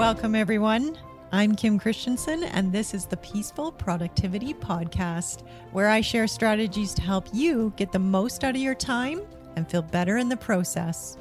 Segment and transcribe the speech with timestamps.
[0.00, 0.96] Welcome, everyone.
[1.30, 7.02] I'm Kim Christiansen, and this is the Peaceful Productivity Podcast, where I share strategies to
[7.02, 9.20] help you get the most out of your time
[9.56, 11.18] and feel better in the process.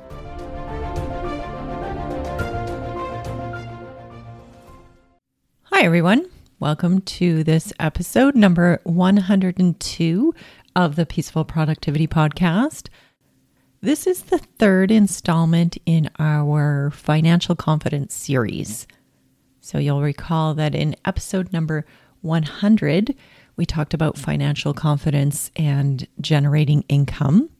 [5.63, 6.29] Hi, everyone.
[6.61, 10.33] Welcome to this episode number 102
[10.77, 12.87] of the Peaceful Productivity Podcast.
[13.81, 18.85] This is the third installment in our financial confidence series.
[19.61, 21.85] So you'll recall that in episode number
[22.19, 23.15] 100,
[23.55, 27.51] we talked about financial confidence and generating income.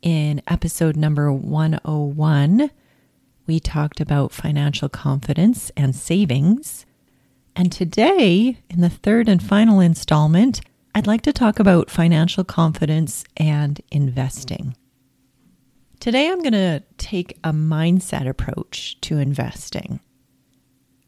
[0.00, 2.70] In episode number 101,
[3.46, 6.86] we talked about financial confidence and savings.
[7.54, 10.62] And today, in the third and final installment,
[10.94, 14.76] I'd like to talk about financial confidence and investing.
[16.02, 20.00] Today, I'm going to take a mindset approach to investing.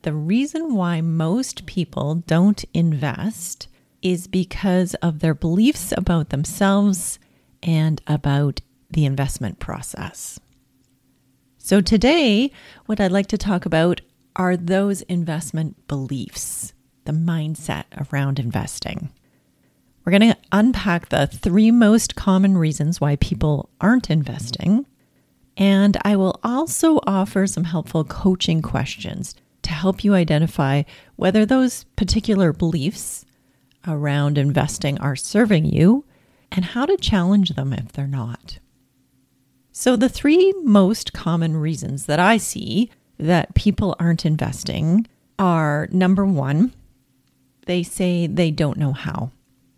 [0.03, 3.67] The reason why most people don't invest
[4.03, 7.19] is because of their beliefs about themselves
[7.61, 10.39] and about the investment process.
[11.59, 12.53] So, today,
[12.87, 14.01] what I'd like to talk about
[14.37, 16.73] are those investment beliefs,
[17.05, 19.11] the mindset around investing.
[20.05, 24.85] We're going to unpack the three most common reasons why people aren't investing.
[25.57, 30.83] And I will also offer some helpful coaching questions to help you identify
[31.17, 33.25] whether those particular beliefs
[33.87, 36.05] around investing are serving you
[36.51, 38.59] and how to challenge them if they're not.
[39.73, 45.07] So, the three most common reasons that I see that people aren't investing
[45.39, 46.73] are number one,
[47.67, 49.31] they say they don't know how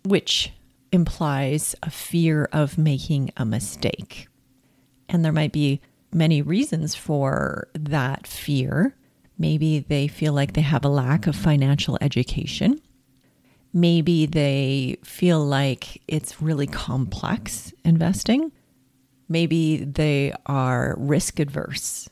[0.07, 0.53] which
[0.91, 4.27] implies a fear of making a mistake.
[5.09, 5.81] And there might be
[6.13, 8.95] many reasons for that fear.
[9.37, 12.81] Maybe they feel like they have a lack of financial education.
[13.73, 18.51] Maybe they feel like it's really complex investing.
[19.29, 22.07] Maybe they are risk adverse,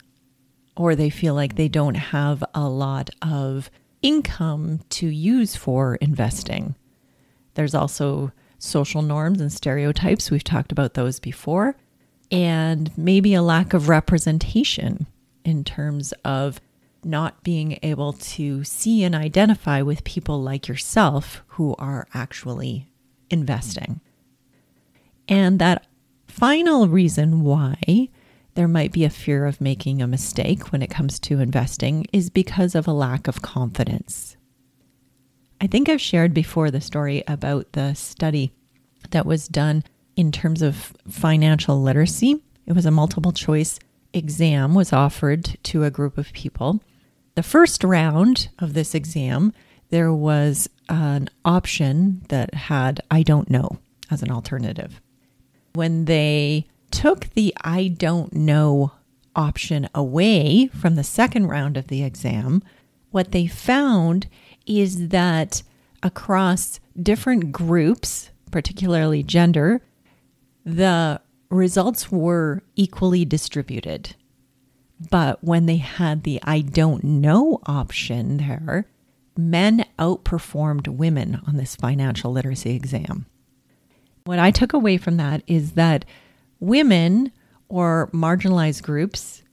[0.76, 6.76] or they feel like they don't have a lot of income to use for investing.
[7.56, 10.30] There's also social norms and stereotypes.
[10.30, 11.76] We've talked about those before.
[12.36, 15.08] And maybe a lack of representation
[15.44, 16.60] in terms of
[17.04, 22.90] not being able to see and identify with people like yourself who are actually
[23.30, 24.02] investing.
[25.28, 25.86] And that
[26.28, 28.10] final reason why
[28.56, 32.30] there might be a fear of making a mistake when it comes to investing is
[32.30, 34.38] because of a lack of confidence.
[35.62, 38.54] I think I've shared before the story about the study
[39.12, 39.84] that was done
[40.16, 42.42] in terms of financial literacy.
[42.66, 43.80] It was a multiple choice
[44.14, 46.82] exam was offered to a group of people.
[47.36, 49.54] The first round of this exam,
[49.90, 53.78] there was an option that had I don't know
[54.10, 55.02] as an alternative.
[55.74, 58.94] When they took the I don't know
[59.36, 62.64] option away from the second round of the exam,
[63.12, 64.28] what they found
[64.66, 65.62] is that
[66.02, 69.82] across different groups, particularly gender,
[70.66, 74.16] the results were equally distributed.
[75.12, 78.88] But when they had the I don't know option there,
[79.38, 83.26] men outperformed women on this financial literacy exam.
[84.24, 86.06] What I took away from that is that
[86.60, 87.32] women
[87.68, 89.44] or marginalized groups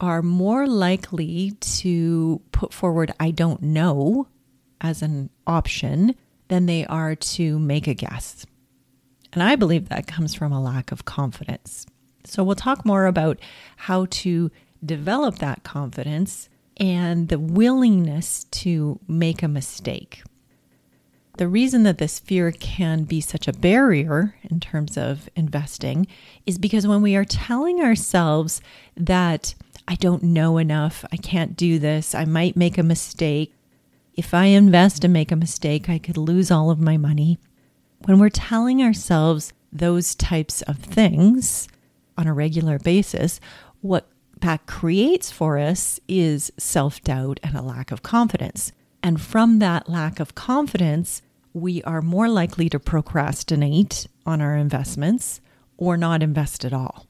[0.00, 4.28] are more likely to put forward I don't know
[4.80, 6.14] as an option
[6.46, 8.46] than they are to make a guess.
[9.38, 11.86] And I believe that comes from a lack of confidence.
[12.24, 13.38] So we'll talk more about
[13.76, 14.50] how to
[14.84, 20.24] develop that confidence and the willingness to make a mistake.
[21.36, 26.08] The reason that this fear can be such a barrier in terms of investing
[26.44, 28.60] is because when we are telling ourselves
[28.96, 29.54] that
[29.86, 33.54] I don't know enough, I can't do this, I might make a mistake,
[34.16, 37.38] if I invest and make a mistake, I could lose all of my money.
[38.04, 41.68] When we're telling ourselves those types of things
[42.16, 43.40] on a regular basis,
[43.80, 44.08] what
[44.40, 48.72] that creates for us is self doubt and a lack of confidence.
[49.02, 51.22] And from that lack of confidence,
[51.52, 55.40] we are more likely to procrastinate on our investments
[55.76, 57.06] or not invest at all.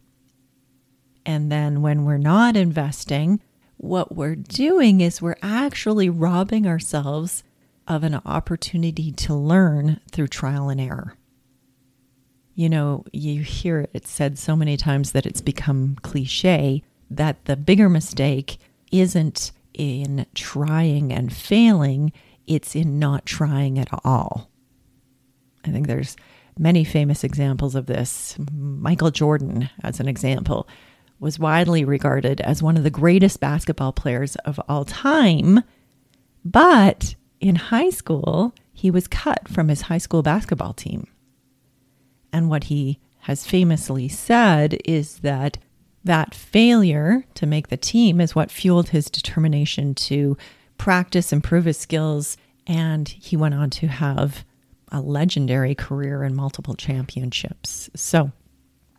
[1.26, 3.41] And then when we're not investing,
[3.76, 7.43] what we're doing is we're actually robbing ourselves
[7.88, 11.14] of an opportunity to learn through trial and error.
[12.55, 17.56] You know, you hear it said so many times that it's become cliche that the
[17.56, 18.58] bigger mistake
[18.93, 22.12] isn't in trying and failing,
[22.46, 24.50] it's in not trying at all.
[25.64, 26.17] I think there's
[26.58, 28.37] many famous examples of this.
[28.52, 30.69] Michael Jordan, as an example,
[31.20, 35.62] was widely regarded as one of the greatest basketball players of all time.
[36.44, 41.06] But in high school, he was cut from his high school basketball team.
[42.32, 45.58] And what he has famously said is that
[46.05, 50.37] that failure to make the team is what fueled his determination to
[50.79, 52.37] practice, improve his skills,
[52.67, 54.44] and he went on to have
[54.91, 57.91] a legendary career and multiple championships.
[57.94, 58.32] So,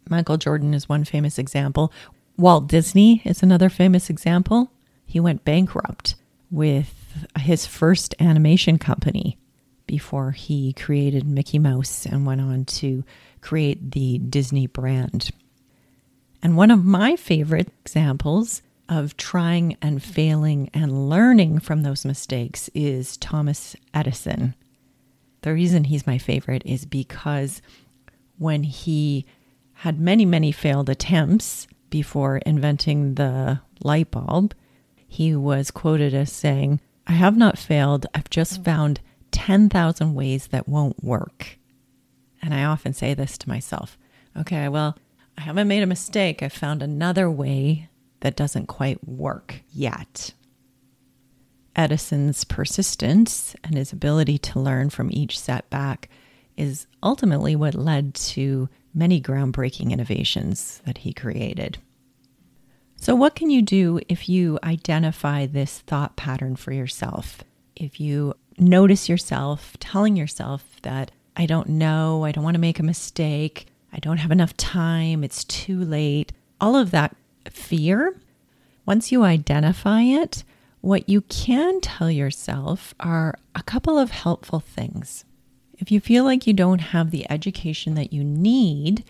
[0.09, 1.91] Michael Jordan is one famous example.
[2.37, 4.71] Walt Disney is another famous example.
[5.05, 6.15] He went bankrupt
[6.51, 6.98] with
[7.39, 9.37] his first animation company
[9.87, 13.03] before he created Mickey Mouse and went on to
[13.41, 15.31] create the Disney brand.
[16.41, 22.69] And one of my favorite examples of trying and failing and learning from those mistakes
[22.73, 24.55] is Thomas Edison.
[25.41, 27.61] The reason he's my favorite is because
[28.37, 29.25] when he
[29.73, 34.53] had many, many failed attempts before inventing the light bulb,
[35.07, 36.79] he was quoted as saying,
[37.09, 38.05] I have not failed.
[38.13, 38.65] I've just mm.
[38.65, 39.01] found
[39.31, 41.57] 10,000 ways that won't work.
[42.39, 43.97] And I often say this to myself
[44.37, 44.95] okay, well,
[45.37, 46.43] I haven't made a mistake.
[46.43, 47.89] I've found another way
[48.19, 50.33] that doesn't quite work yet.
[51.75, 56.09] Edison's persistence and his ability to learn from each setback
[56.57, 61.79] is ultimately what led to many groundbreaking innovations that he created.
[63.01, 67.45] So, what can you do if you identify this thought pattern for yourself?
[67.73, 72.77] If you notice yourself telling yourself that I don't know, I don't want to make
[72.77, 77.15] a mistake, I don't have enough time, it's too late, all of that
[77.49, 78.19] fear,
[78.85, 80.43] once you identify it,
[80.81, 85.23] what you can tell yourself are a couple of helpful things.
[85.77, 89.05] If you feel like you don't have the education that you need,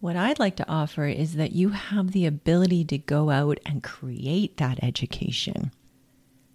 [0.00, 3.82] what I'd like to offer is that you have the ability to go out and
[3.82, 5.72] create that education.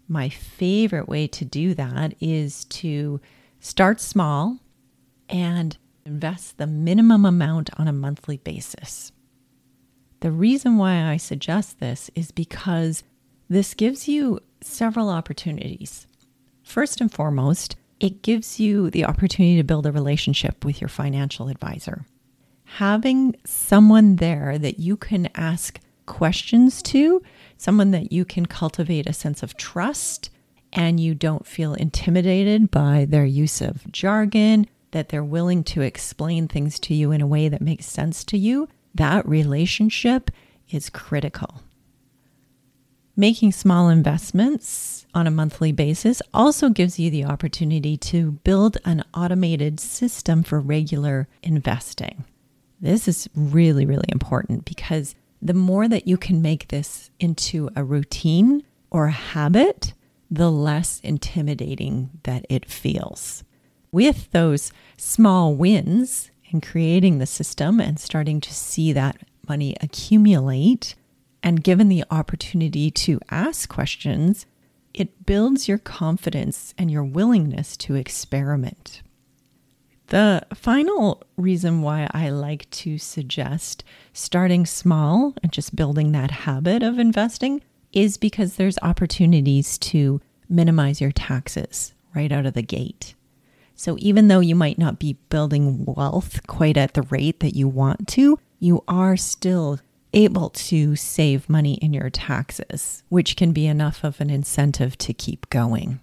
[0.08, 3.22] My favorite way to do that is to
[3.60, 4.58] start small
[5.30, 9.12] and invest the minimum amount on a monthly basis.
[10.22, 13.04] The reason why I suggest this is because
[13.48, 16.08] this gives you several opportunities.
[16.64, 21.48] First and foremost, it gives you the opportunity to build a relationship with your financial
[21.48, 22.06] advisor.
[22.66, 27.22] Having someone there that you can ask questions to,
[27.58, 30.30] someone that you can cultivate a sense of trust,
[30.74, 36.48] and you don't feel intimidated by their use of jargon, that they're willing to explain
[36.48, 40.32] things to you in a way that makes sense to you, that relationship
[40.70, 41.62] is critical.
[43.16, 49.06] Making small investments on a monthly basis also gives you the opportunity to build an
[49.14, 52.26] automated system for regular investing.
[52.80, 57.84] This is really, really important because the more that you can make this into a
[57.84, 59.94] routine or a habit,
[60.30, 63.44] the less intimidating that it feels.
[63.92, 69.18] With those small wins in creating the system and starting to see that
[69.48, 70.96] money accumulate,
[71.44, 74.46] and given the opportunity to ask questions,
[74.94, 79.02] it builds your confidence and your willingness to experiment.
[80.08, 83.84] The final reason why I like to suggest
[84.14, 91.02] starting small and just building that habit of investing is because there's opportunities to minimize
[91.02, 93.16] your taxes right out of the gate.
[93.74, 97.68] So even though you might not be building wealth quite at the rate that you
[97.68, 99.80] want to, you are still
[100.14, 105.14] able to save money in your taxes, which can be enough of an incentive to
[105.14, 106.00] keep going.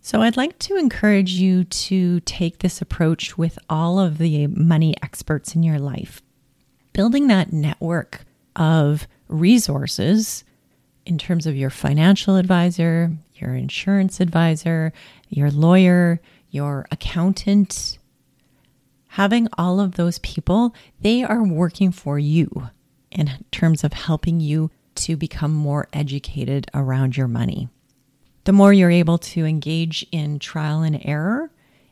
[0.00, 4.94] So, I'd like to encourage you to take this approach with all of the money
[5.02, 6.22] experts in your life.
[6.92, 8.24] Building that network
[8.56, 10.44] of resources
[11.04, 14.92] in terms of your financial advisor, your insurance advisor,
[15.28, 17.98] your lawyer, your accountant,
[19.08, 22.68] having all of those people, they are working for you
[23.10, 27.68] in terms of helping you to become more educated around your money.
[28.48, 31.50] The more you're able to engage in trial and error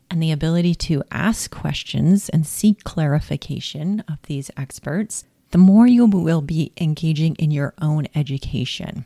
[0.09, 6.07] and the ability to ask questions and seek clarification of these experts, the more you
[6.07, 9.05] will be engaging in your own education.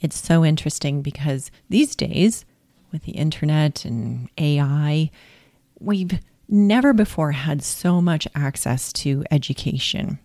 [0.00, 2.44] It's so interesting because these days,
[2.92, 5.10] with the internet and AI,
[5.80, 10.20] we've never before had so much access to education.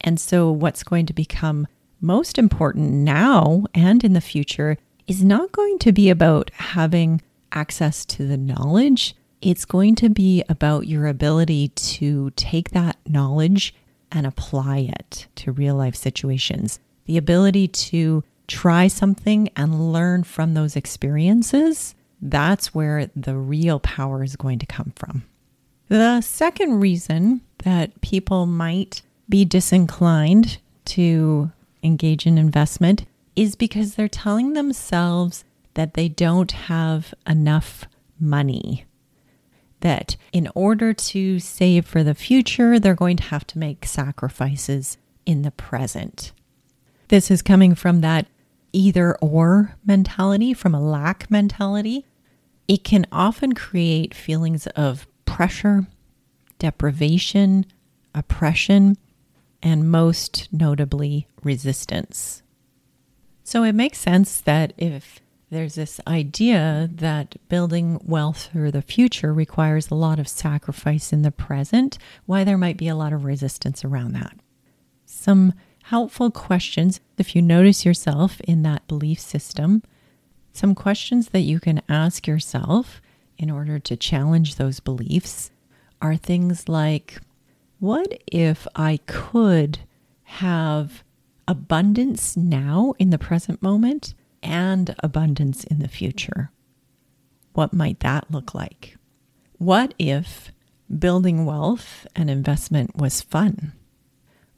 [0.00, 1.66] And so, what's going to become
[2.00, 7.20] most important now and in the future is not going to be about having
[7.52, 9.14] access to the knowledge.
[9.40, 13.74] It's going to be about your ability to take that knowledge
[14.10, 16.78] and apply it to real life situations.
[17.06, 21.94] The ability to try something and learn from those experiences.
[22.20, 25.24] That's where the real power is going to come from.
[25.88, 31.50] The second reason that people might be disinclined to
[31.82, 33.04] engage in investment
[33.36, 37.86] is because they're telling themselves that they don't have enough
[38.18, 38.84] money.
[39.80, 44.96] That in order to save for the future, they're going to have to make sacrifices
[45.26, 46.32] in the present.
[47.08, 48.26] This is coming from that
[48.72, 52.06] either or mentality, from a lack mentality.
[52.66, 55.86] It can often create feelings of pressure,
[56.58, 57.66] deprivation,
[58.14, 58.96] oppression,
[59.62, 62.42] and most notably, resistance.
[63.44, 65.20] So it makes sense that if
[65.50, 71.22] there's this idea that building wealth for the future requires a lot of sacrifice in
[71.22, 74.36] the present, why there might be a lot of resistance around that.
[75.04, 75.52] Some
[75.84, 79.82] helpful questions if you notice yourself in that belief system,
[80.52, 83.02] some questions that you can ask yourself
[83.36, 85.50] in order to challenge those beliefs
[86.00, 87.20] are things like
[87.78, 89.80] what if I could
[90.22, 91.03] have
[91.46, 96.50] abundance now in the present moment and abundance in the future?
[97.52, 98.96] What might that look like?
[99.58, 100.52] What if
[100.98, 103.72] building wealth and investment was fun?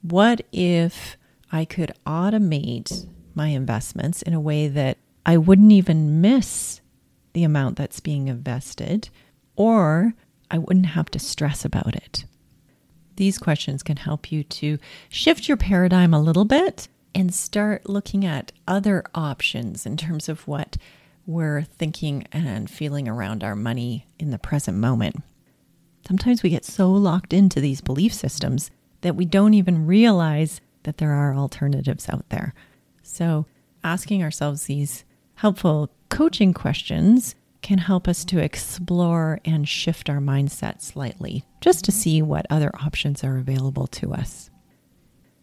[0.02, 1.16] What if
[1.52, 6.80] I could automate my investments in a way that I wouldn't even miss
[7.32, 9.10] the amount that's being invested,
[9.56, 10.14] or
[10.50, 12.24] I wouldn't have to stress about it?
[13.16, 18.24] These questions can help you to shift your paradigm a little bit and start looking
[18.26, 20.76] at other options in terms of what
[21.26, 25.16] we're thinking and feeling around our money in the present moment.
[26.06, 28.70] Sometimes we get so locked into these belief systems
[29.00, 32.54] that we don't even realize that there are alternatives out there.
[33.02, 33.46] So,
[33.82, 35.04] asking ourselves these
[35.36, 37.34] helpful coaching questions
[37.66, 42.70] can help us to explore and shift our mindset slightly just to see what other
[42.80, 44.50] options are available to us.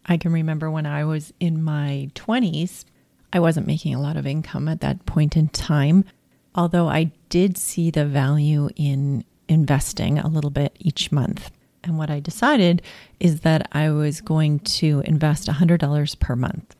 [0.06, 2.86] I can remember when I was in my 20s,
[3.30, 6.06] I wasn't making a lot of income at that point in time,
[6.54, 11.50] although I did see the value in investing a little bit each month.
[11.82, 12.80] And what I decided
[13.20, 16.74] is that I was going to invest $100 per month.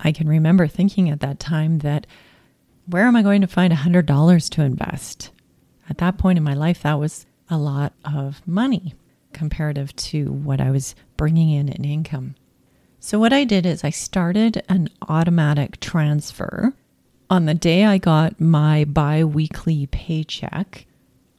[0.00, 2.06] I can remember thinking at that time that
[2.92, 5.30] where am I going to find $100 to invest?
[5.88, 8.94] At that point in my life, that was a lot of money
[9.32, 12.34] comparative to what I was bringing in in income.
[13.00, 16.74] So, what I did is I started an automatic transfer.
[17.30, 20.86] On the day I got my bi weekly paycheck,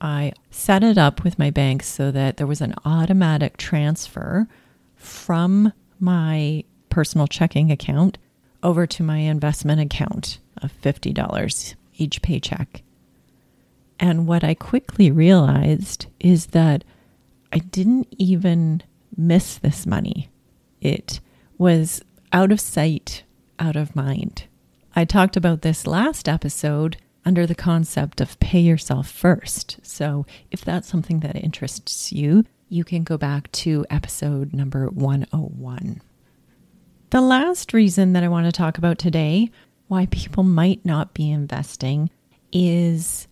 [0.01, 4.47] I set it up with my bank so that there was an automatic transfer
[4.95, 8.17] from my personal checking account
[8.63, 12.81] over to my investment account of $50 each paycheck.
[13.99, 16.83] And what I quickly realized is that
[17.51, 18.81] I didn't even
[19.15, 20.29] miss this money.
[20.81, 21.19] It
[21.57, 22.01] was
[22.31, 23.23] out of sight,
[23.59, 24.45] out of mind.
[24.95, 29.77] I talked about this last episode under the concept of pay yourself first.
[29.83, 36.01] So if that's something that interests you, you can go back to episode number 101.
[37.13, 39.51] The last reason that I want to talk about today,
[39.87, 42.09] why people might not be investing,
[42.51, 43.27] is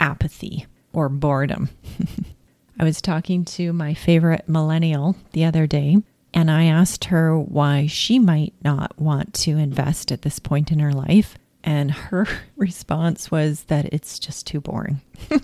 [0.00, 1.70] apathy or boredom.
[2.80, 5.98] I was talking to my favorite millennial the other day,
[6.34, 10.80] and I asked her why she might not want to invest at this point in
[10.80, 11.38] her life.
[11.62, 15.00] And her response was that it's just too boring.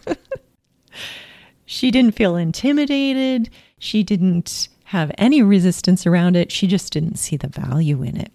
[1.64, 3.50] she didn't feel intimidated.
[3.78, 6.52] She didn't have any resistance around it.
[6.52, 8.30] She just didn't see the value in it,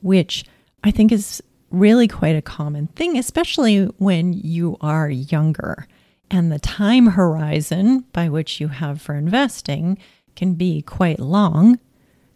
[0.00, 0.44] which
[0.84, 5.88] I think is really quite a common thing, especially when you are younger.
[6.30, 9.98] And the time horizon by which you have for investing
[10.36, 11.80] can be quite long.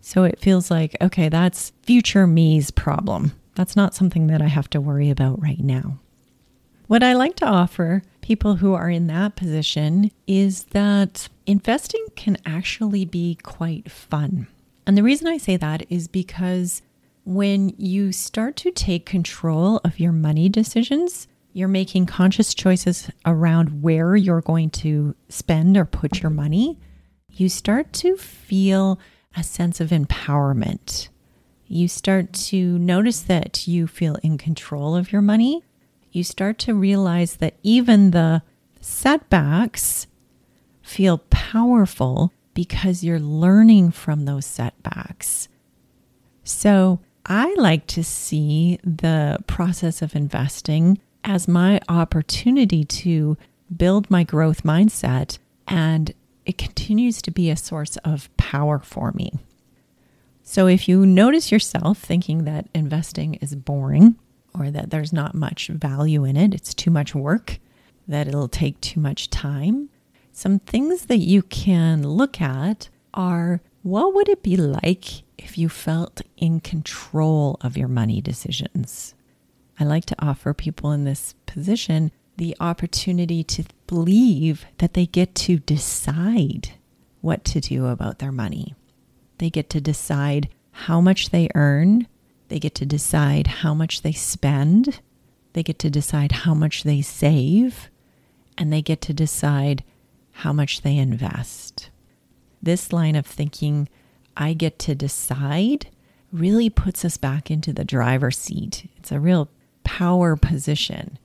[0.00, 3.30] So it feels like, okay, that's future me's problem.
[3.54, 6.00] That's not something that I have to worry about right now.
[6.92, 12.36] What I like to offer people who are in that position is that investing can
[12.44, 14.46] actually be quite fun.
[14.86, 16.82] And the reason I say that is because
[17.24, 23.80] when you start to take control of your money decisions, you're making conscious choices around
[23.80, 26.78] where you're going to spend or put your money,
[27.30, 29.00] you start to feel
[29.34, 31.08] a sense of empowerment.
[31.66, 35.62] You start to notice that you feel in control of your money.
[36.12, 38.42] You start to realize that even the
[38.82, 40.06] setbacks
[40.82, 45.48] feel powerful because you're learning from those setbacks.
[46.44, 53.38] So, I like to see the process of investing as my opportunity to
[53.74, 55.38] build my growth mindset,
[55.68, 56.12] and
[56.44, 59.32] it continues to be a source of power for me.
[60.42, 64.16] So, if you notice yourself thinking that investing is boring
[64.54, 67.58] or that there's not much value in it, it's too much work,
[68.08, 69.88] that it'll take too much time,
[70.32, 75.68] some things that you can look at are what would it be like if you
[75.68, 79.14] felt in control of your money decisions?
[79.78, 85.34] I like to offer people in this position the opportunity to believe that they get
[85.34, 86.70] to decide
[87.20, 88.74] what to do about their money.
[89.38, 92.06] They get to decide how much they earn,
[92.52, 95.00] they get to decide how much they spend,
[95.54, 97.88] they get to decide how much they save,
[98.58, 99.82] and they get to decide
[100.32, 101.88] how much they invest.
[102.62, 103.88] This line of thinking,
[104.36, 105.86] I get to decide,
[106.30, 108.86] really puts us back into the driver's seat.
[108.98, 109.48] It's a real
[109.82, 111.18] power position.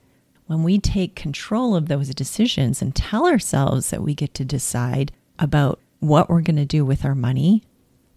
[0.46, 5.12] When we take control of those decisions and tell ourselves that we get to decide
[5.39, 7.63] about what we're going to do with our money,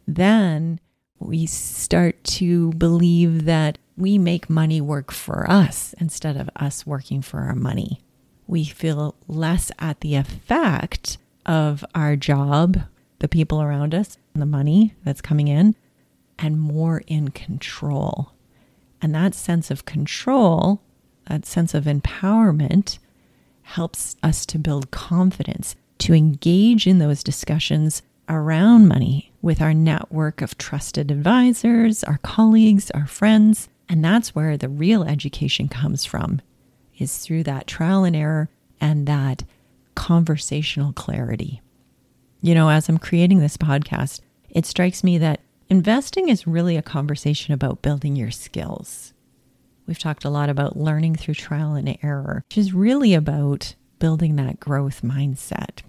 [0.06, 0.78] then
[1.20, 7.20] we start to believe that we make money work for us instead of us working
[7.20, 8.00] for our money.
[8.46, 12.80] We feel less at the effect of our job,
[13.18, 15.76] the people around us, the money that's coming in,
[16.38, 18.32] and more in control.
[19.02, 20.80] And that sense of control,
[21.28, 22.98] that sense of empowerment,
[23.62, 30.40] helps us to build confidence, to engage in those discussions around money with our network
[30.40, 33.68] of trusted advisors, our colleagues, our friends.
[33.88, 36.40] And that's where the real education comes from,
[36.96, 38.48] is through that trial and error
[38.80, 39.42] and that
[39.94, 41.60] conversational clarity.
[42.40, 46.82] You know, as I'm creating this podcast, it strikes me that investing is really a
[46.82, 49.12] conversation about building your skills.
[49.86, 54.36] We've talked a lot about learning through trial and error, which is really about building
[54.36, 55.80] that growth mindset.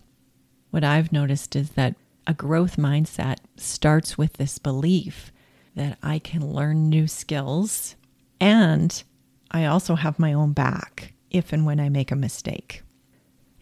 [0.71, 1.95] What I've noticed is that
[2.27, 5.31] a growth mindset starts with this belief
[5.75, 7.95] that I can learn new skills
[8.39, 9.03] and
[9.51, 12.83] I also have my own back if and when I make a mistake.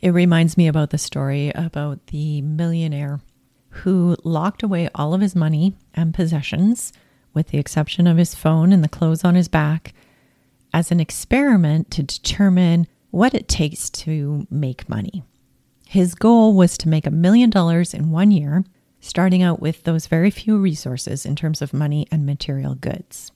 [0.01, 3.19] It reminds me about the story about the millionaire
[3.69, 6.93] who locked away all of his money and possessions,
[7.33, 9.93] with the exception of his phone and the clothes on his back,
[10.73, 15.23] as an experiment to determine what it takes to make money.
[15.89, 18.63] His goal was to make a million dollars in one year,
[18.99, 23.31] starting out with those very few resources in terms of money and material goods.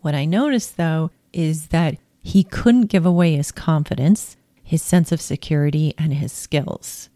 [0.00, 4.36] What I noticed though is that he couldn't give away his confidence
[4.68, 7.08] his sense of security, and his skills.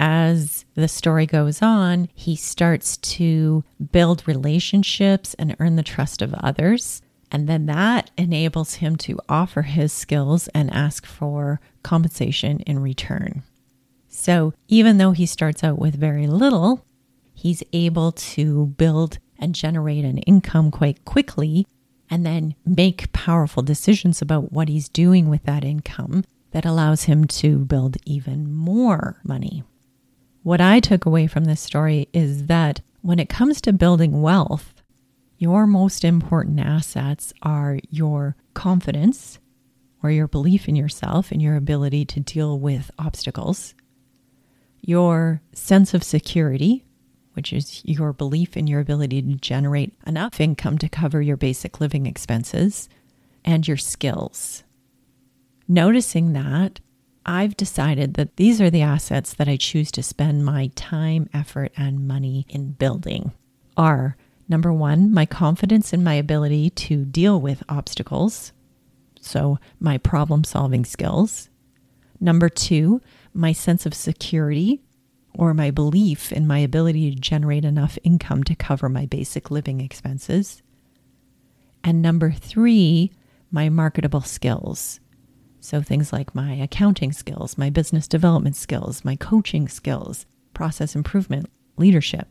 [0.00, 6.32] As the story goes on, he starts to build relationships and earn the trust of
[6.32, 7.02] others.
[7.30, 13.42] And then that enables him to offer his skills and ask for compensation in return.
[14.18, 16.84] So even though he starts out with very little,
[17.34, 21.68] he's able to build and generate an income quite quickly
[22.10, 27.26] and then make powerful decisions about what he's doing with that income that allows him
[27.26, 29.62] to build even more money.
[30.42, 34.82] What I took away from this story is that when it comes to building wealth,
[35.38, 39.38] your most important assets are your confidence
[40.02, 43.74] or your belief in yourself and your ability to deal with obstacles,
[44.80, 46.84] your sense of security,
[47.34, 51.80] which is your belief in your ability to generate enough income to cover your basic
[51.80, 52.88] living expenses,
[53.44, 54.64] and your skills.
[55.66, 56.80] Noticing that,
[57.24, 61.72] I've decided that these are the assets that I choose to spend my time, effort,
[61.76, 63.32] and money in building.
[63.76, 64.16] Are
[64.48, 68.52] number one, my confidence in my ability to deal with obstacles,
[69.20, 71.50] so my problem solving skills.
[72.18, 73.00] Number two,
[73.32, 74.82] my sense of security
[75.34, 79.80] or my belief in my ability to generate enough income to cover my basic living
[79.80, 80.62] expenses.
[81.84, 83.12] And number three,
[83.50, 85.00] my marketable skills.
[85.60, 91.50] So things like my accounting skills, my business development skills, my coaching skills, process improvement,
[91.76, 92.28] leadership.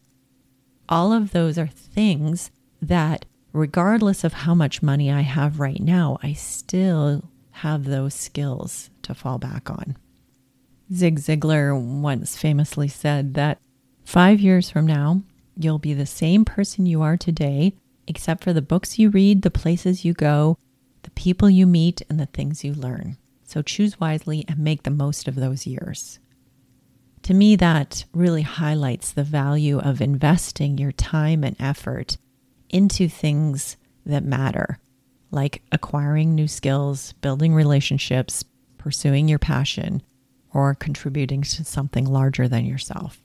[0.90, 6.18] All of those are things that, regardless of how much money I have right now,
[6.24, 9.98] I still have those skills to fall back on.
[10.94, 13.60] Zig Ziglar once famously said that
[14.06, 15.22] five years from now,
[15.56, 17.74] you'll be the same person you are today
[18.08, 20.58] except for the books you read, the places you go,
[21.04, 23.18] the people you meet, and the things you learn.
[23.44, 26.20] So choose wisely and make the most of those years.
[27.24, 32.18] To me, that really highlights the value of investing your time and effort
[32.70, 34.80] into things that matter,
[35.32, 38.46] like acquiring new skills, building relationships,
[38.78, 40.02] pursuing your passion,
[40.58, 43.22] or contributing to something larger than yourself.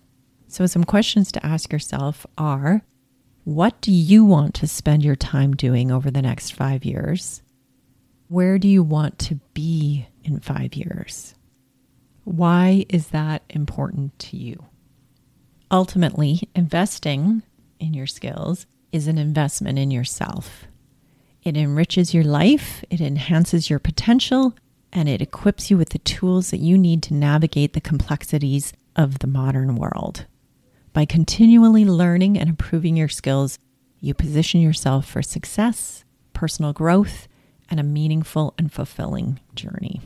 [0.48, 2.82] So, some questions to ask yourself are
[3.44, 7.42] what do you want to spend your time doing over the next five years?
[8.28, 11.34] Where do you want to be in five years?
[12.24, 14.66] Why is that important to you?
[15.70, 17.42] Ultimately, investing
[17.80, 20.66] in your skills is an investment in yourself.
[21.42, 24.54] It enriches your life, it enhances your potential,
[24.92, 29.20] and it equips you with the tools that you need to navigate the complexities of
[29.20, 30.26] the modern world.
[30.92, 33.59] By continually learning and improving your skills,
[34.00, 37.28] you position yourself for success, personal growth,
[37.70, 40.02] and a meaningful and fulfilling journey.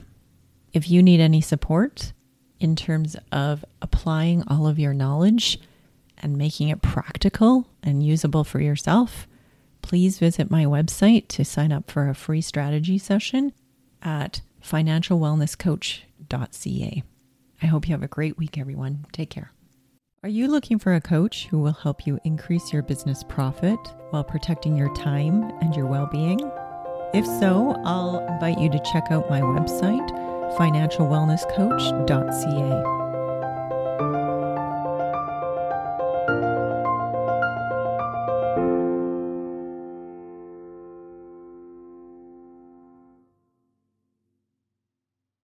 [0.73, 2.13] If you need any support
[2.61, 5.59] in terms of applying all of your knowledge
[6.19, 9.27] and making it practical and usable for yourself,
[9.83, 13.53] please visit my website to sign up for a free strategy session
[14.03, 17.03] at financialwellnesscoach.ca.
[17.63, 19.07] I hope you have a great week, everyone.
[19.13, 19.53] Take care.
[20.23, 23.79] Are you looking for a coach who will help you increase your business profit
[24.11, 26.41] while protecting your time and your well being?
[27.15, 30.11] If so, I'll invite you to check out my website,
[30.59, 33.06] financialwellnesscoach.ca.